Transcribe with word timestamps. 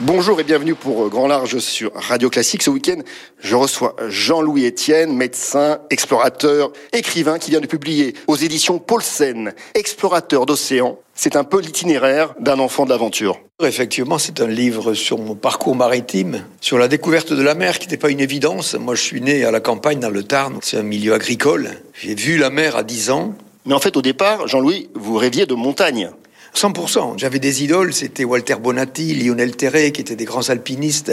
Bonjour 0.00 0.38
et 0.40 0.44
bienvenue 0.44 0.74
pour 0.74 1.08
Grand 1.08 1.26
Large 1.26 1.58
sur 1.58 1.90
Radio 1.94 2.28
Classique. 2.28 2.62
Ce 2.62 2.68
week-end, 2.68 2.98
je 3.40 3.56
reçois 3.56 3.96
Jean-Louis 4.08 4.66
Etienne, 4.66 5.16
médecin, 5.16 5.78
explorateur, 5.88 6.70
écrivain 6.92 7.38
qui 7.38 7.50
vient 7.50 7.62
de 7.62 7.66
publier 7.66 8.12
aux 8.26 8.36
éditions 8.36 8.78
Paulsen, 8.78 9.54
Explorateur 9.74 10.44
d'océan. 10.44 10.98
C'est 11.14 11.34
un 11.34 11.44
peu 11.44 11.62
l'itinéraire 11.62 12.34
d'un 12.38 12.58
enfant 12.58 12.84
de 12.84 12.90
l'aventure. 12.90 13.40
Effectivement, 13.64 14.18
c'est 14.18 14.42
un 14.42 14.48
livre 14.48 14.92
sur 14.92 15.16
mon 15.16 15.34
parcours 15.34 15.74
maritime, 15.74 16.44
sur 16.60 16.76
la 16.76 16.88
découverte 16.88 17.32
de 17.32 17.42
la 17.42 17.54
mer 17.54 17.78
qui 17.78 17.86
n'était 17.86 17.96
pas 17.96 18.10
une 18.10 18.20
évidence. 18.20 18.74
Moi, 18.74 18.96
je 18.96 19.00
suis 19.00 19.22
né 19.22 19.46
à 19.46 19.50
la 19.50 19.60
campagne 19.60 19.98
dans 19.98 20.10
le 20.10 20.24
Tarn. 20.24 20.58
C'est 20.60 20.76
un 20.76 20.82
milieu 20.82 21.14
agricole. 21.14 21.70
J'ai 21.94 22.14
vu 22.14 22.36
la 22.36 22.50
mer 22.50 22.76
à 22.76 22.82
10 22.82 23.08
ans. 23.12 23.34
Mais 23.64 23.72
en 23.72 23.80
fait, 23.80 23.96
au 23.96 24.02
départ, 24.02 24.46
Jean-Louis, 24.46 24.90
vous 24.94 25.16
rêviez 25.16 25.46
de 25.46 25.54
montagne. 25.54 26.10
100%. 26.54 27.18
J'avais 27.18 27.38
des 27.38 27.64
idoles, 27.64 27.92
c'était 27.92 28.24
Walter 28.24 28.56
Bonatti, 28.56 29.14
Lionel 29.14 29.56
Terré, 29.56 29.92
qui 29.92 30.00
étaient 30.00 30.16
des 30.16 30.24
grands 30.24 30.48
alpinistes. 30.48 31.12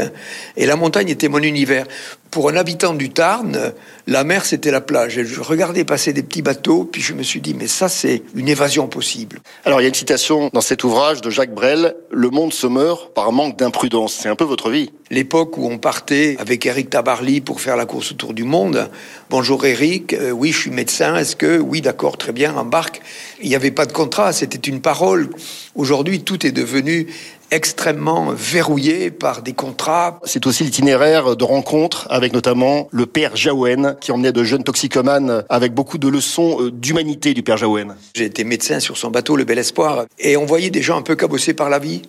Et 0.57 0.65
la 0.65 0.75
montagne 0.75 1.09
était 1.09 1.27
mon 1.27 1.39
univers. 1.39 1.85
Pour 2.31 2.49
un 2.49 2.55
habitant 2.55 2.95
du 2.95 3.11
Tarn, 3.11 3.73
la 4.07 4.23
mer, 4.23 4.43
c'était 4.45 4.71
la 4.71 4.81
plage. 4.81 5.21
je 5.21 5.41
regardais 5.41 5.83
passer 5.83 6.13
des 6.13 6.23
petits 6.23 6.41
bateaux, 6.41 6.83
puis 6.83 7.01
je 7.01 7.13
me 7.13 7.21
suis 7.21 7.41
dit, 7.41 7.53
mais 7.53 7.67
ça, 7.67 7.89
c'est 7.89 8.23
une 8.33 8.49
évasion 8.49 8.87
possible. 8.87 9.39
Alors, 9.65 9.81
il 9.81 9.83
y 9.83 9.85
a 9.85 9.89
une 9.89 9.93
citation 9.93 10.49
dans 10.51 10.61
cet 10.61 10.83
ouvrage 10.83 11.21
de 11.21 11.29
Jacques 11.29 11.53
Brel, 11.53 11.95
Le 12.09 12.29
monde 12.31 12.51
se 12.51 12.65
meurt 12.65 13.13
par 13.13 13.31
manque 13.31 13.57
d'imprudence. 13.59 14.17
C'est 14.19 14.29
un 14.29 14.35
peu 14.35 14.45
votre 14.45 14.71
vie. 14.71 14.91
L'époque 15.11 15.59
où 15.59 15.67
on 15.67 15.77
partait 15.77 16.35
avec 16.39 16.65
Eric 16.65 16.89
Tabarly 16.89 17.39
pour 17.39 17.61
faire 17.61 17.75
la 17.75 17.85
course 17.85 18.13
autour 18.13 18.33
du 18.33 18.43
monde. 18.43 18.89
Bonjour 19.29 19.63
Eric, 19.65 20.13
euh, 20.13 20.31
oui, 20.31 20.51
je 20.51 20.57
suis 20.57 20.71
médecin. 20.71 21.15
Est-ce 21.17 21.35
que, 21.35 21.59
oui, 21.59 21.81
d'accord, 21.81 22.17
très 22.17 22.31
bien, 22.31 22.55
embarque. 22.55 22.99
Il 23.41 23.49
n'y 23.49 23.55
avait 23.55 23.69
pas 23.69 23.85
de 23.85 23.91
contrat, 23.91 24.33
c'était 24.33 24.69
une 24.69 24.81
parole. 24.81 25.29
Aujourd'hui, 25.75 26.23
tout 26.23 26.45
est 26.45 26.51
devenu 26.51 27.07
extrêmement 27.51 28.31
verrouillé 28.33 29.11
par 29.11 29.43
des 29.43 29.53
contrats. 29.53 30.19
C'est 30.23 30.47
aussi 30.47 30.63
l'itinéraire 30.63 31.35
de 31.35 31.43
rencontres 31.43 32.07
avec 32.09 32.33
notamment 32.33 32.87
le 32.91 33.05
père 33.05 33.35
Jaouen 33.35 33.95
qui 34.01 34.11
emmenait 34.11 34.31
de 34.31 34.43
jeunes 34.43 34.63
toxicomanes 34.63 35.43
avec 35.49 35.73
beaucoup 35.73 35.99
de 35.99 36.07
leçons 36.07 36.57
euh, 36.59 36.71
d'humanité 36.71 37.33
du 37.33 37.43
père 37.43 37.57
Jaouen. 37.57 37.95
J'ai 38.15 38.25
été 38.25 38.43
médecin 38.43 38.79
sur 38.79 38.97
son 38.97 39.11
bateau 39.11 39.35
Le 39.35 39.43
Bel 39.43 39.59
Espoir 39.59 40.05
et 40.17 40.35
on 40.35 40.45
voyait 40.45 40.71
des 40.71 40.81
gens 40.81 40.97
un 40.97 41.03
peu 41.03 41.15
cabossés 41.15 41.53
par 41.53 41.69
la 41.69 41.77
vie. 41.77 42.01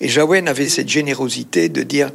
Et 0.00 0.08
Jaouen 0.08 0.46
avait 0.46 0.68
cette 0.68 0.88
générosité 0.88 1.68
de 1.68 1.82
dire 1.82 2.10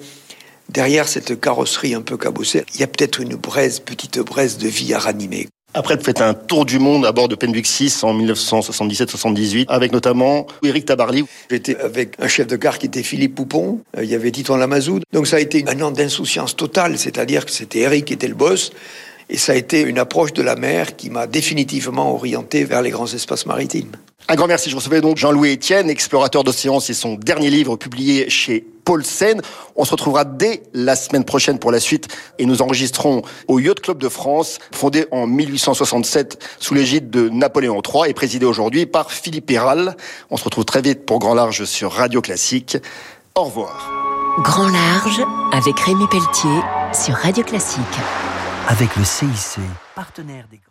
derrière 0.69 1.07
cette 1.07 1.39
carrosserie 1.39 1.95
un 1.95 2.01
peu 2.01 2.17
cabossée, 2.17 2.63
il 2.75 2.81
y 2.81 2.83
a 2.83 2.87
peut-être 2.87 3.21
une 3.21 3.35
braise, 3.35 3.79
petite 3.79 4.19
braise 4.19 4.57
de 4.57 4.67
vie 4.67 4.93
à 4.93 4.99
ranimer. 4.99 5.47
Après, 5.77 5.95
vous 5.95 6.03
faites 6.03 6.21
un 6.21 6.33
tour 6.33 6.65
du 6.65 6.79
monde 6.79 7.05
à 7.05 7.11
bord 7.11 7.27
de 7.27 7.35
Penbuck 7.35 7.67
6 7.67 8.03
en 8.03 8.19
1977-78, 8.19 9.65
avec 9.67 9.91
notamment 9.91 10.47
Eric 10.63 10.85
Tabarly. 10.85 11.25
J'étais 11.51 11.77
avec 11.77 12.15
un 12.17 12.27
chef 12.27 12.47
de 12.47 12.55
car 12.55 12.79
qui 12.79 12.87
était 12.87 13.03
Philippe 13.03 13.35
Poupon, 13.35 13.81
euh, 13.95 14.03
il 14.03 14.09
y 14.09 14.15
avait 14.15 14.31
Titon 14.31 14.57
Lamazoud. 14.57 15.03
Donc 15.13 15.27
ça 15.27 15.35
a 15.35 15.39
été 15.39 15.65
un 15.67 15.79
an 15.81 15.91
d'insouciance 15.91 16.55
totale, 16.55 16.97
c'est-à-dire 16.97 17.45
que 17.45 17.51
c'était 17.51 17.81
Eric 17.81 18.05
qui 18.05 18.13
était 18.13 18.27
le 18.27 18.33
boss, 18.33 18.71
et 19.29 19.37
ça 19.37 19.51
a 19.51 19.55
été 19.55 19.81
une 19.81 19.99
approche 19.99 20.33
de 20.33 20.41
la 20.41 20.55
mer 20.55 20.95
qui 20.95 21.11
m'a 21.11 21.27
définitivement 21.27 22.11
orienté 22.11 22.63
vers 22.63 22.81
les 22.81 22.89
grands 22.89 23.13
espaces 23.13 23.45
maritimes. 23.45 23.91
Un 24.29 24.35
grand 24.35 24.47
merci. 24.47 24.71
Je 24.71 24.75
recevais 24.75 24.99
donc 24.99 25.17
Jean-Louis 25.17 25.53
Etienne, 25.53 25.91
explorateur 25.91 26.43
d'océan. 26.43 26.79
C'est 26.79 26.95
son 26.95 27.13
dernier 27.13 27.51
livre 27.51 27.75
publié 27.75 28.31
chez 28.31 28.65
Paulsen. 28.87 29.41
On 29.75 29.83
se 29.83 29.91
retrouvera 29.91 30.23
dès 30.23 30.63
la 30.73 30.95
semaine 30.95 31.25
prochaine 31.25 31.59
pour 31.59 31.73
la 31.73 31.81
suite 31.81 32.07
et 32.39 32.45
nous 32.45 32.61
enregistrons 32.61 33.21
au 33.49 33.59
Yacht 33.59 33.81
Club 33.81 33.97
de 33.97 34.07
France, 34.07 34.59
fondé 34.71 35.07
en 35.11 35.27
1867 35.27 36.41
sous 36.57 36.73
l'égide 36.73 37.09
de 37.09 37.27
Napoléon 37.27 37.81
III 37.85 38.09
et 38.09 38.13
présidé 38.13 38.45
aujourd'hui 38.45 38.85
par 38.85 39.11
Philippe 39.11 39.51
Héral. 39.51 39.97
On 40.29 40.37
se 40.37 40.45
retrouve 40.45 40.63
très 40.63 40.81
vite 40.81 41.05
pour 41.05 41.19
Grand 41.19 41.33
Large 41.33 41.65
sur 41.65 41.91
Radio 41.91 42.21
Classique. 42.21 42.77
Au 43.35 43.43
revoir. 43.43 43.91
Grand 44.39 44.69
Large 44.69 45.21
avec 45.51 45.77
Rémi 45.81 46.07
Pelletier 46.07 46.61
sur 46.93 47.13
Radio 47.15 47.43
Classique. 47.43 47.81
Avec 48.69 48.95
le 48.95 49.03
CIC, 49.03 49.59
partenaire 49.95 50.45
des 50.49 50.61